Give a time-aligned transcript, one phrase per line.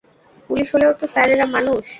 [0.49, 1.83] Police হলেও তো sir এরা মানুষ।